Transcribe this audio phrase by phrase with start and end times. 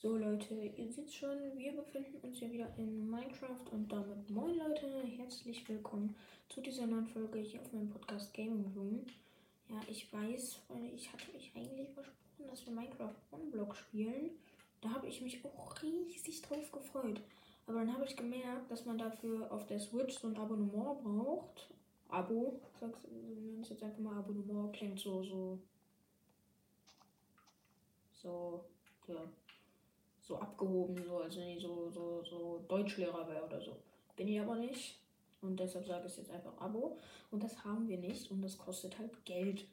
[0.00, 4.56] So Leute, ihr seht schon, wir befinden uns hier wieder in Minecraft und damit moin
[4.56, 6.16] Leute, herzlich willkommen
[6.48, 9.04] zu dieser neuen Folge hier auf meinem Podcast Gaming Room.
[9.68, 10.58] Ja, ich weiß,
[10.96, 14.30] ich hatte mich eigentlich versprochen, dass wir Minecraft One-Block spielen.
[14.80, 17.20] Da habe ich mich auch riesig drauf gefreut.
[17.66, 21.68] Aber dann habe ich gemerkt, dass man dafür auf der Switch so ein Abonnement braucht.
[22.08, 25.58] Abo, sagst du, nenn ich jetzt einfach mal Abonnement, klingt so, so,
[28.14, 28.64] so,
[29.06, 29.30] ja
[30.30, 33.76] so abgehoben, so als wenn ich so, so, so Deutschlehrer wäre oder so.
[34.16, 34.96] Bin ich aber nicht.
[35.42, 36.98] Und deshalb sage ich jetzt einfach Abo.
[37.30, 38.30] Und das haben wir nicht.
[38.30, 39.64] Und das kostet halt Geld.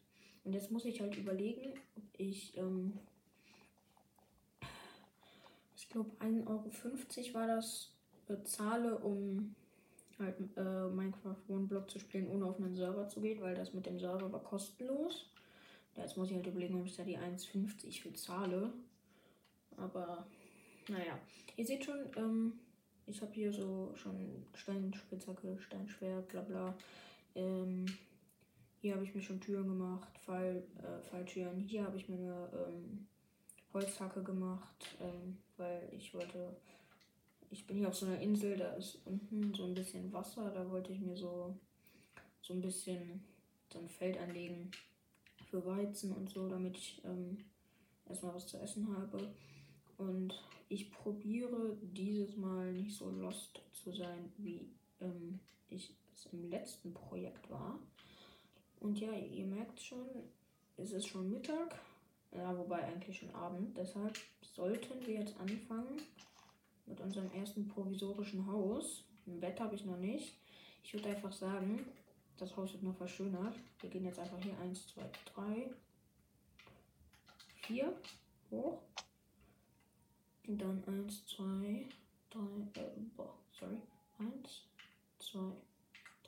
[0.44, 2.98] Und jetzt muss ich halt überlegen, ob ich, ähm,
[5.76, 7.92] ich glaube 1,50 Euro war das,
[8.28, 9.54] bezahle, um
[10.18, 13.74] halt äh, Minecraft One Block zu spielen, ohne auf einen Server zu gehen, weil das
[13.74, 15.30] mit dem Server war kostenlos.
[15.96, 18.72] Jetzt muss ich halt überlegen, ob ich da die 1,50 bezahle.
[19.78, 20.26] Aber
[20.90, 21.20] naja,
[21.56, 22.54] ihr seht schon, ähm,
[23.06, 26.78] ich habe hier so schon Steinspitzhacke, Steinschwert, bla bla.
[27.36, 27.86] Ähm,
[28.82, 31.60] hier habe ich mir schon Türen gemacht, Fall, äh, Falltüren.
[31.60, 33.08] Hier habe ich mir eine ähm,
[33.74, 36.56] Holzhacke gemacht, ähm, weil ich wollte.
[37.50, 40.52] Ich bin hier auf so einer Insel, da ist unten so ein bisschen Wasser.
[40.52, 41.56] Da wollte ich mir so,
[42.42, 43.24] so ein bisschen
[43.72, 44.70] so ein Feld anlegen
[45.50, 47.38] für Weizen und so, damit ich ähm,
[48.08, 49.34] erstmal was zu essen habe.
[49.98, 50.34] Und
[50.70, 54.70] ich probiere dieses Mal nicht so lost zu sein, wie
[55.02, 55.40] ähm,
[55.70, 57.80] ich es im letzten Projekt war.
[58.80, 60.06] Und ja, ihr merkt schon,
[60.78, 61.80] es ist schon Mittag.
[62.32, 63.76] Ja, wobei eigentlich schon Abend.
[63.78, 66.02] Deshalb sollten wir jetzt anfangen
[66.86, 69.04] mit unserem ersten provisorischen Haus.
[69.26, 70.36] Ein Bett habe ich noch nicht.
[70.84, 71.86] Ich würde einfach sagen,
[72.38, 73.56] das Haus wird noch verschönert.
[73.82, 75.02] Wir gehen jetzt einfach hier 1, 2,
[75.36, 75.70] 3,
[77.64, 77.94] 4
[78.52, 78.82] hoch.
[80.50, 81.90] Dann 1, 2,
[82.30, 82.40] 3,
[82.82, 83.82] äh, boah, sorry.
[84.18, 84.64] 1,
[85.20, 85.40] 2,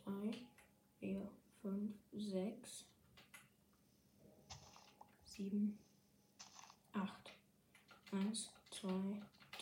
[0.04, 0.32] 3,
[1.00, 1.30] 4,
[1.62, 2.86] 5, 6,
[5.24, 5.80] 7,
[6.92, 7.32] 8.
[8.12, 8.90] 1, 2,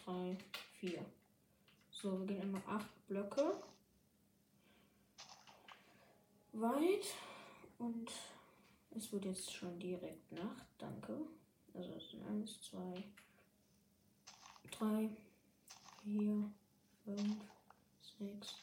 [0.06, 0.38] 3,
[0.80, 1.06] 4.
[1.92, 3.62] So, wir gehen immer 8 Blöcke
[6.54, 7.06] weit
[7.78, 8.10] und
[8.96, 10.66] es wird jetzt schon direkt Nacht.
[10.80, 11.28] Danke.
[11.76, 13.04] Also es sind 1, 2, 3,
[14.80, 15.10] 3,
[16.04, 16.52] 4,
[17.04, 17.36] 5,
[18.20, 18.56] 6,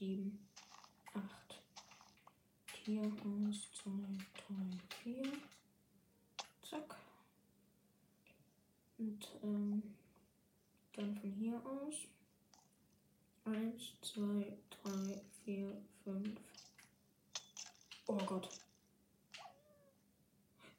[0.00, 0.38] 7,
[1.14, 1.22] 8.
[2.84, 3.90] Hier 1, 2,
[4.48, 4.54] 3,
[5.04, 5.32] 4.
[6.68, 6.96] Zack.
[8.98, 9.82] Und ähm,
[10.94, 11.94] dann von hier aus
[13.44, 16.40] 1, 2, 3, 4, 5.
[18.08, 18.48] Oh Gott.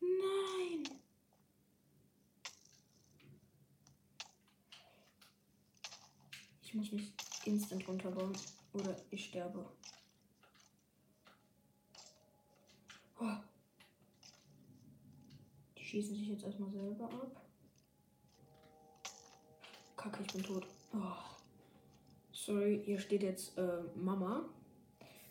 [0.01, 0.95] Nein!
[6.75, 7.13] muss mich
[7.45, 8.37] instant runterbauen
[8.73, 9.65] oder ich sterbe.
[13.19, 13.25] Oh.
[15.77, 17.41] Die schießen sich jetzt erstmal selber ab.
[19.97, 20.65] Kacke, ich bin tot.
[20.93, 20.99] Oh.
[22.31, 24.45] Sorry, hier steht jetzt äh, Mama.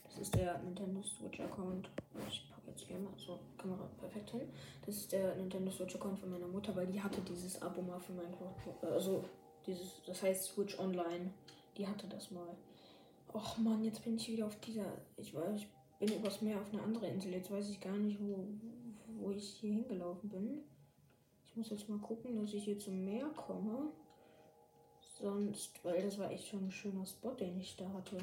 [0.04, 1.88] Das ist der Nintendo Switch Account.
[2.28, 4.52] Ich packe jetzt hier mal so Kamera perfekt hin.
[4.84, 8.00] Das ist der Nintendo Switch Account von meiner Mutter, weil die hatte dieses Abo mal
[8.00, 8.82] für Minecraft.
[8.82, 9.24] Also
[9.66, 11.32] dieses, das heißt Switch Online.
[11.78, 12.54] Die hatte das mal.
[13.34, 14.96] Och man, jetzt bin ich wieder auf dieser.
[15.16, 15.68] Ich weiß, ich
[15.98, 17.32] bin übers Meer auf eine andere Insel.
[17.32, 18.46] Jetzt weiß ich gar nicht, wo,
[19.18, 20.62] wo ich hier hingelaufen bin.
[21.44, 23.90] Ich muss jetzt mal gucken, dass ich hier zum Meer komme.
[25.18, 28.18] Sonst, weil das war echt schon ein schöner Spot, den ich da hatte.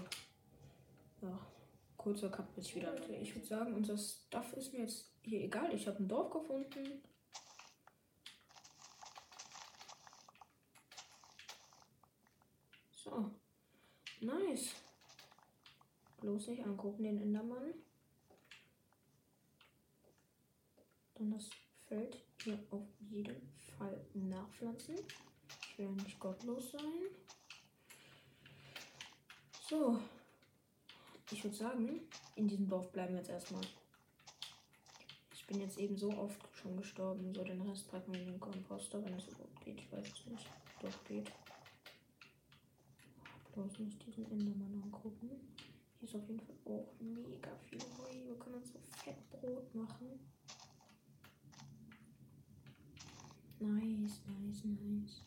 [1.21, 1.37] Ja,
[1.97, 3.13] kurzer Cut, bis ich wieder hatte.
[3.15, 5.73] Ich würde sagen, unser Stuff ist mir jetzt hier egal.
[5.73, 7.01] Ich habe ein Dorf gefunden.
[12.95, 13.29] So.
[14.21, 14.73] Nice.
[16.21, 17.73] Bloß nicht angucken, den Endermann.
[21.15, 21.49] Dann das
[21.87, 24.95] Feld hier auf jeden Fall nachpflanzen.
[25.61, 27.01] Ich will nicht gottlos sein.
[29.67, 29.99] So.
[31.31, 32.01] Ich würde sagen,
[32.35, 33.63] in diesem Dorf bleiben wir jetzt erstmal.
[35.33, 37.33] Ich bin jetzt eben so oft schon gestorben.
[37.33, 39.79] So, den Rest packen wir in den Komposter, wenn es überhaupt geht.
[39.79, 40.47] Ich weiß es nicht.
[40.81, 41.31] Doch, geht
[43.53, 45.29] bloß nicht diesen Endermann angucken.
[46.01, 48.25] Hier ist auf jeden Fall auch mega viel Heu.
[48.25, 50.19] Wir können uns so fett Brot machen.
[53.59, 55.21] Nice, nice, nice.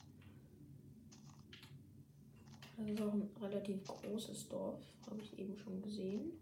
[2.77, 6.33] Das ist auch ein relativ großes Dorf, habe ich eben schon gesehen.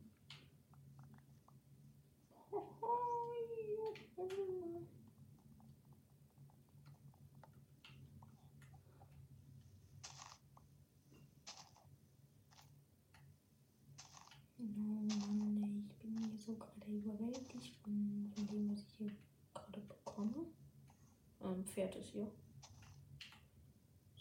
[21.72, 22.30] Pferd ist hier.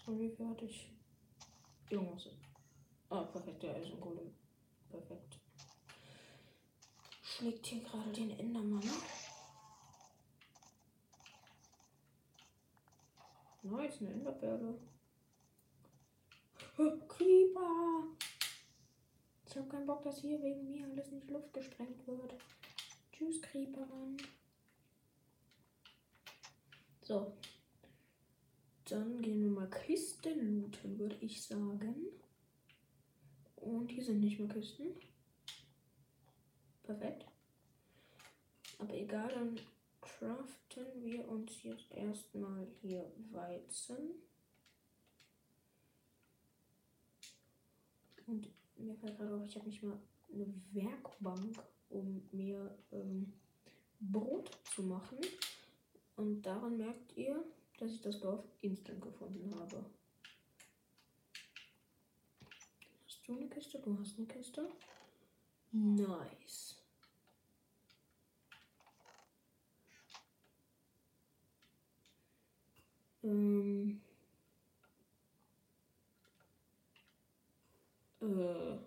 [0.06, 0.89] So, wie viel ich?
[1.89, 2.30] Irgendwas.
[3.09, 4.33] Ah, perfekt, der ist ein Golem.
[4.89, 5.38] Perfekt.
[7.21, 8.89] Schlägt hier gerade den Endermann.
[13.63, 14.80] Nice, eine Enderperle.
[17.07, 18.07] Creeper!
[19.45, 22.33] Ich habe keinen Bock, dass hier wegen mir alles in die Luft gesprengt wird.
[23.12, 24.18] Tschüss, Creeper, Mann.
[27.01, 27.33] So.
[28.86, 32.07] Dann gehen wir mal Kisten looten, würde ich sagen.
[33.56, 34.88] Und hier sind nicht mehr Kisten.
[36.83, 37.25] Perfekt.
[38.80, 39.59] Aber egal, dann
[40.01, 43.98] craften wir uns jetzt erstmal hier Weizen.
[48.25, 50.00] Und mir fällt gerade auf, ich habe nicht mal
[50.33, 53.33] eine Werkbank, um mir ähm,
[54.00, 55.19] Brot zu machen.
[56.21, 57.44] Und daran merkt ihr,
[57.79, 59.83] dass ich das Dorf instant gefunden habe.
[63.07, 63.79] Hast du eine Kiste?
[63.79, 64.69] Du hast eine Kiste?
[65.71, 66.75] Nice.
[73.24, 74.00] Ähm.
[78.21, 78.77] Äh,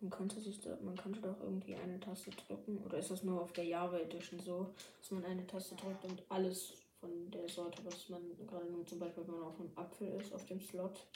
[0.00, 2.78] man könnte sich da, man könnte doch irgendwie eine Taste drücken.
[2.84, 6.22] Oder ist das nur auf der Java Edition so, dass man eine Taste drückt und
[6.28, 10.08] alles von der Sorte, was man gerade nur zum Beispiel, wenn man auf einem Apfel
[10.20, 11.06] ist, auf dem Slot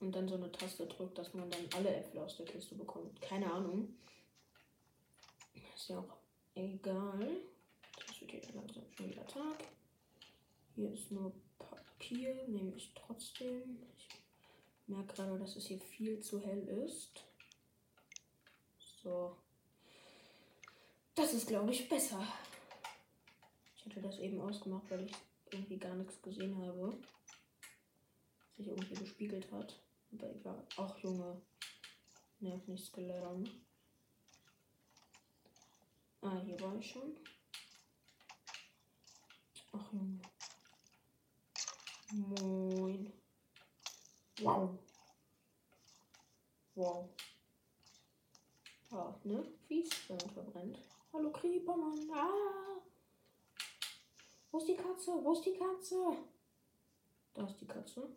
[0.00, 3.20] und dann so eine Taste drückt, dass man dann alle Äpfel aus der Kiste bekommt.
[3.20, 3.94] Keine Ahnung.
[5.76, 6.16] Ist ja auch
[6.54, 7.40] egal.
[7.96, 9.64] Das wird hier langsam schon wieder Tag.
[10.74, 13.78] Hier ist nur Papier, nehme ich trotzdem.
[13.96, 14.08] Ich
[14.88, 17.24] merke gerade, dass es hier viel zu hell ist.
[19.02, 19.36] So.
[21.14, 22.26] Das ist, glaube ich, besser.
[23.80, 25.12] Ich hatte das eben ausgemacht, weil ich
[25.50, 27.00] irgendwie gar nichts gesehen habe.
[28.58, 29.80] Sich irgendwie gespiegelt hat.
[30.12, 31.40] Aber ich war auch Junge.
[32.40, 33.48] Nerv nicht Skeleton.
[36.20, 37.16] Ah, hier war ich schon.
[39.72, 40.20] Ach Junge.
[42.12, 43.12] Moin.
[44.40, 44.78] Wow.
[46.74, 47.08] Wow.
[48.90, 49.42] Ah, ne?
[49.66, 50.78] Fies, wenn man verbrennt.
[51.14, 52.10] Hallo Creepermann.
[52.12, 52.89] Ah!
[54.50, 55.12] Wo ist die Katze?
[55.22, 56.16] Wo ist die Katze?
[57.34, 58.08] Da ist die Katze.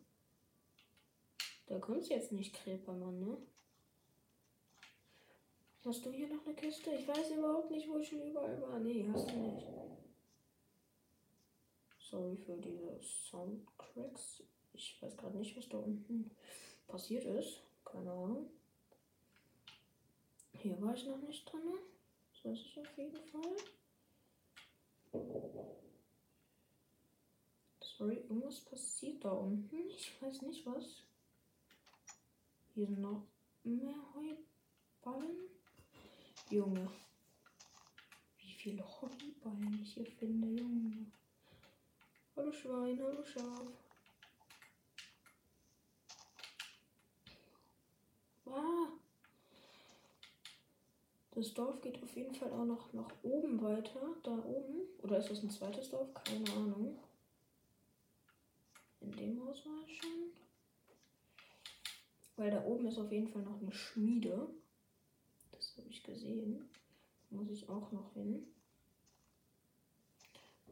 [1.68, 3.38] Da kommt jetzt nicht, Creepermann, ne?
[5.86, 6.92] Hast du hier noch eine Kiste?
[6.92, 8.80] Ich weiß überhaupt nicht, wo ich schon überall war.
[8.80, 9.68] Nee, hast du nicht.
[12.00, 14.44] Sorry für diese Soundcracks.
[14.74, 16.32] Ich weiß gerade nicht, was da unten
[16.88, 17.62] passiert ist.
[17.84, 18.50] Keine Ahnung.
[20.54, 21.62] Hier war ich noch nicht drin.
[22.32, 23.56] Das weiß ich auf jeden Fall.
[27.98, 29.88] Sorry, irgendwas passiert da unten.
[29.90, 31.04] Ich weiß nicht was.
[32.74, 33.22] Hier sind noch
[33.64, 35.38] mehr Heuballen.
[36.50, 36.90] Junge.
[38.40, 41.06] Wie viele Heuballen ich hier finde, Junge.
[42.36, 43.68] Hallo Schwein, hallo Schaf.
[48.48, 48.88] Ah.
[51.36, 54.16] Das Dorf geht auf jeden Fall auch noch nach oben weiter.
[54.24, 54.82] Da oben.
[55.04, 56.12] Oder ist das ein zweites Dorf?
[56.24, 57.00] Keine Ahnung.
[59.04, 60.32] In dem Haus war ich schon.
[62.38, 64.50] Weil da oben ist auf jeden Fall noch eine Schmiede.
[65.52, 66.70] Das habe ich gesehen.
[67.30, 68.48] Muss ich auch noch hin.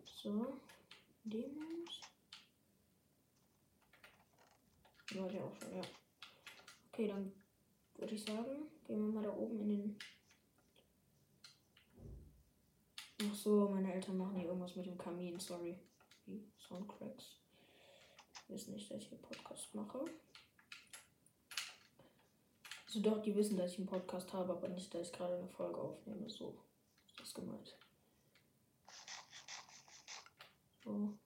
[0.06, 0.60] So.
[1.24, 2.02] Demos.
[5.14, 5.82] War ja auch schon, ja.
[6.92, 7.34] Okay, dann
[7.96, 9.98] würde ich sagen, gehen wir mal da oben in den.
[13.24, 15.78] Ach so, meine Eltern machen hier irgendwas mit dem Kamin, sorry.
[16.26, 17.41] Die Soundcracks.
[18.52, 20.04] Wissen nicht, dass ich einen Podcast mache.
[22.86, 25.48] Also doch, die wissen, dass ich einen Podcast habe, aber nicht, dass ich gerade eine
[25.48, 26.30] Folge aufnehme.
[26.30, 26.58] So
[27.08, 27.78] ist das gemeint.
[30.84, 31.18] So.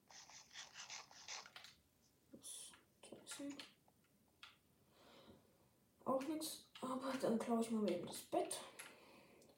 [6.04, 6.64] Auch nichts.
[6.80, 8.60] Aber dann klaue ich mal eben das Bett.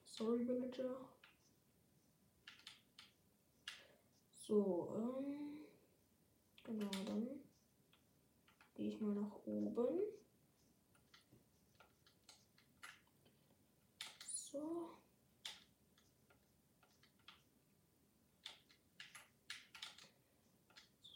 [0.06, 0.96] Sorry, Villager.
[4.34, 5.66] So, ähm.
[6.64, 7.37] Genau, dann
[8.78, 9.74] gehe ich mal nach oben.
[14.24, 14.90] So.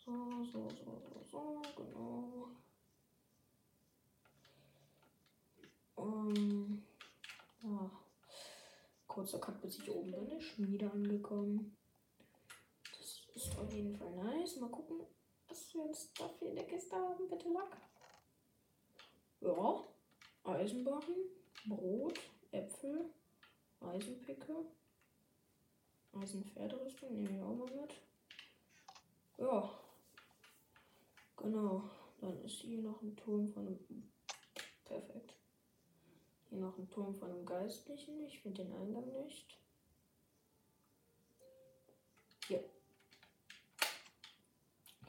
[0.04, 2.48] So, so, so, so, so, genau.
[5.94, 6.82] Um,
[7.62, 7.90] ja.
[9.06, 10.40] Kurzer Cut, bis ich oben bin.
[10.40, 11.76] Schmiede angekommen.
[12.98, 14.56] Das ist auf jeden Fall nice.
[14.56, 14.91] Mal gucken,
[15.74, 17.76] Was willst du dafür in der Kiste haben, bitte, Lack?
[19.40, 19.84] Ja.
[20.44, 21.14] Eisenbarren,
[21.66, 22.18] Brot,
[22.50, 23.06] Äpfel,
[23.80, 24.66] Eisenpicke,
[26.12, 27.94] Eisenpferderüstung, nehme ich auch mal mit.
[29.38, 29.70] Ja.
[31.36, 31.84] Genau.
[32.20, 34.12] Dann ist hier noch ein Turm von einem.
[34.84, 35.34] Perfekt.
[36.50, 38.22] Hier noch ein Turm von einem Geistlichen.
[38.24, 39.58] Ich finde den Eingang nicht.
[42.46, 42.62] Hier.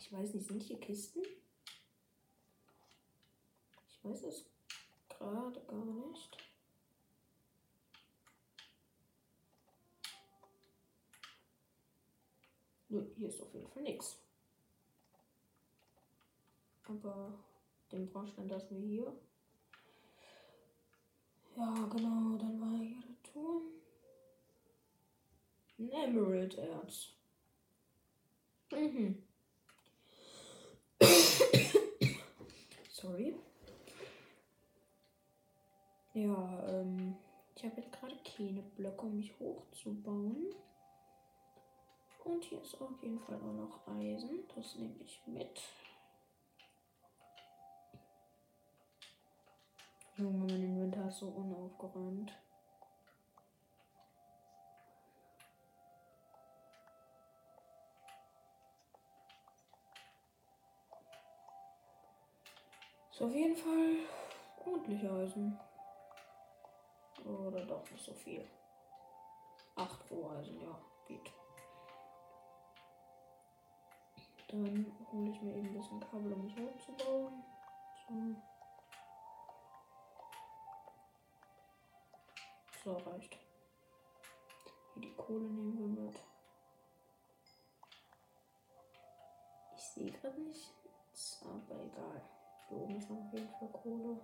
[0.03, 1.22] Ich weiß nicht, sind hier Kisten?
[3.88, 4.45] Ich weiß es
[5.07, 6.38] gerade gar nicht.
[12.89, 14.17] Nö, hier ist auf jeden Fall nichts.
[16.83, 17.39] Aber
[17.93, 19.19] den Bronstein lassen wir hier.
[21.55, 23.72] Ja, genau, dann war hier der Turm.
[25.79, 27.07] Ein Emerald-Erz.
[28.69, 29.23] Mhm.
[33.03, 33.36] Sorry.
[36.13, 37.17] Ja, ähm,
[37.53, 40.55] ich habe jetzt gerade keine Blöcke, um mich hochzubauen.
[42.24, 44.48] Und hier ist auf jeden Fall auch noch Eisen.
[44.55, 45.62] Das nehme ich mit.
[50.15, 52.31] Junge, mein Inventar ist so unaufgeräumt.
[63.13, 63.98] Ist auf jeden Fall
[64.65, 65.60] ordentlich Eisen.
[67.24, 68.43] Oder doch nicht so viel.
[69.75, 70.75] Acht Roheisen, ja,
[71.08, 71.32] geht.
[74.48, 77.43] Dann hole ich mir eben ein bisschen Kabel, um es hochzubauen.
[78.08, 78.36] So.
[82.84, 83.38] So, reicht.
[84.96, 86.20] Hier die Kohle nehmen wir mit.
[89.77, 90.74] Ich sehe gerade nicht.
[91.13, 92.32] Ist aber egal.
[92.74, 94.20] Hier oben ist auf jeden Fall Kohle.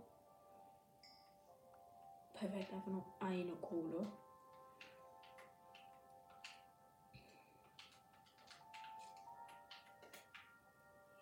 [2.33, 4.11] Perfekt, einfach nur eine Kohle.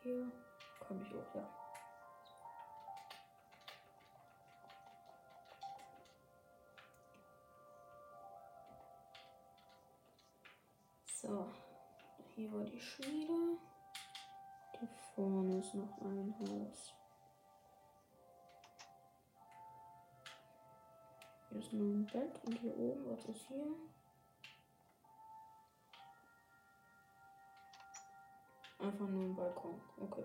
[0.04, 0.32] Hier
[0.80, 1.50] komme ich hoch, ja.
[11.08, 11.48] So,
[12.36, 13.58] hier war die Schmiede.
[14.80, 16.94] Hier vorne ist noch ein Haus.
[21.58, 23.66] Hier ist ein Bett und hier oben, was ist hier?
[28.78, 29.82] Einfach nur ein Balkon.
[30.00, 30.24] Okay.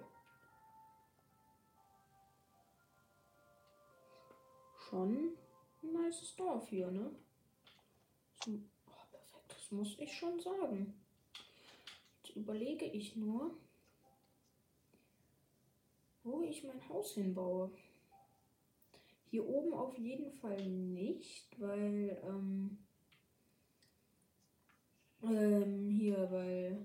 [4.77, 5.39] Schon
[5.83, 7.11] ein nices Dorf hier, ne?
[8.47, 8.59] Oh,
[9.11, 11.03] perfekt, das muss ich schon sagen.
[12.25, 13.57] Jetzt überlege ich nur,
[16.25, 17.71] wo ich mein Haus hinbaue.
[19.33, 22.77] Hier oben auf jeden Fall nicht, weil ähm,
[25.23, 26.85] ähm, hier, weil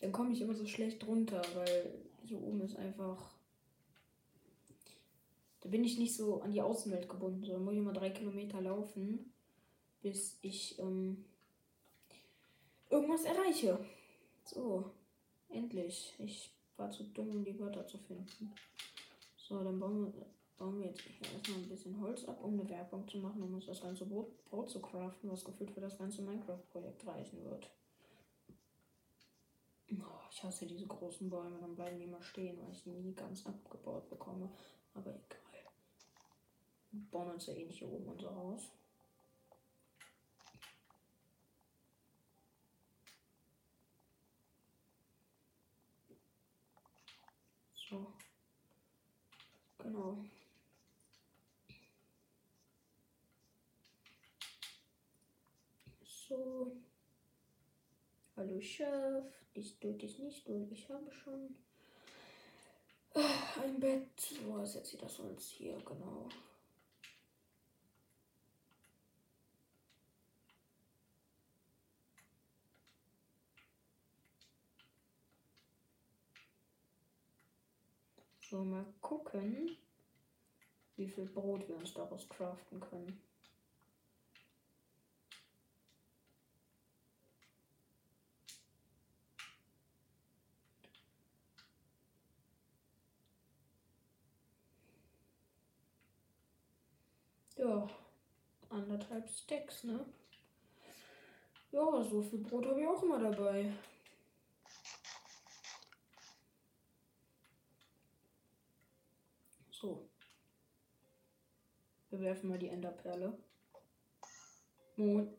[0.00, 3.30] dann komme ich immer so schlecht runter, weil hier oben ist einfach.
[5.60, 8.60] Da bin ich nicht so an die Außenwelt gebunden, sondern muss ich immer drei Kilometer
[8.60, 9.32] laufen,
[10.02, 11.24] bis ich ähm,
[12.90, 13.78] irgendwas erreiche.
[14.44, 14.90] So,
[15.48, 16.12] endlich.
[16.18, 18.52] Ich war zu dumm, um die Wörter zu finden.
[19.36, 20.26] So, dann bauen wir
[20.62, 23.54] bauen wir jetzt hier erstmal ein bisschen Holz ab, um eine Werkbank zu machen, um
[23.54, 27.68] uns das ganze Brot, Brot zu craften, was gefühlt für das ganze Minecraft-Projekt reichen wird.
[29.90, 33.12] Oh, ich hasse diese großen Bäume, dann bleiben die immer stehen, weil ich die nie
[33.12, 34.48] ganz abgebaut bekomme.
[34.94, 35.40] Aber egal.
[36.92, 38.70] Wir bauen uns ja eh nicht hier oben unser Haus.
[47.74, 48.12] So.
[49.78, 50.24] Genau.
[56.32, 56.72] So.
[58.36, 60.72] Hallo Chef, ich tue dich nicht durch.
[60.72, 61.54] Ich habe schon
[63.62, 64.34] ein Bett.
[64.46, 65.76] Wo ist jetzt wieder so uns hier?
[65.84, 66.30] Genau.
[78.40, 79.76] So, mal gucken,
[80.96, 83.20] wie viel Brot wir uns daraus craften können.
[97.62, 97.88] Ja,
[98.70, 100.04] anderthalb Stacks, ne?
[101.70, 103.72] Ja, so viel Brot habe ich auch immer dabei.
[109.70, 110.08] So.
[112.10, 113.38] Wir werfen mal die Enderperle.
[114.96, 115.32] Und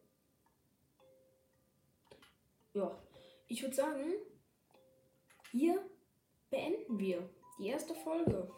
[2.73, 2.97] ja,
[3.49, 4.13] ich würde sagen,
[5.51, 5.77] hier
[6.49, 8.49] beenden wir die erste Folge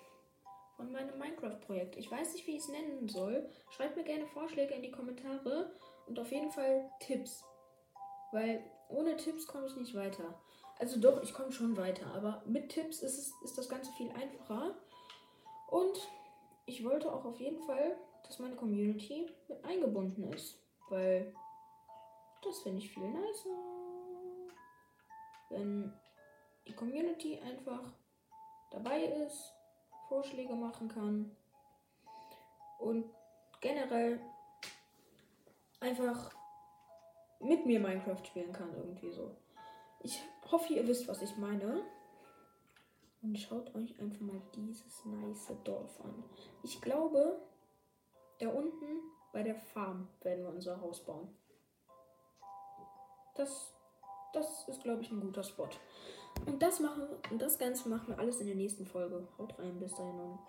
[0.75, 1.95] von meinem Minecraft-Projekt.
[1.97, 3.49] Ich weiß nicht, wie ich es nennen soll.
[3.69, 5.73] Schreibt mir gerne Vorschläge in die Kommentare
[6.07, 7.43] und auf jeden Fall Tipps.
[8.31, 10.41] Weil ohne Tipps komme ich nicht weiter.
[10.77, 14.11] Also doch, ich komme schon weiter, aber mit Tipps ist, es, ist das Ganze viel
[14.11, 14.75] einfacher.
[15.67, 16.09] Und
[16.65, 20.59] ich wollte auch auf jeden Fall, dass meine Community mit eingebunden ist.
[20.89, 21.33] Weil
[22.43, 23.49] das finde ich viel nicer.
[25.49, 25.93] Wenn
[26.67, 27.93] die Community einfach
[28.71, 29.53] dabei ist,
[30.07, 31.35] Vorschläge machen kann
[32.79, 33.05] und
[33.61, 34.19] generell
[35.79, 36.31] einfach
[37.39, 39.35] mit mir Minecraft spielen kann, irgendwie so.
[40.01, 40.21] Ich
[40.51, 41.83] hoffe, ihr wisst, was ich meine.
[43.21, 46.23] Und schaut euch einfach mal dieses nice Dorf an.
[46.63, 47.41] Ich glaube,
[48.39, 48.99] da unten
[49.33, 51.35] bei der Farm werden wir unser Haus bauen.
[53.35, 53.73] Das,
[54.33, 55.69] das ist, glaube ich, ein guter Spot.
[56.45, 59.27] Und das machen und das Ganze machen wir alles in der nächsten Folge.
[59.37, 60.39] Haut rein, bis dahin und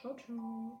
[0.00, 0.78] ciao, ciao.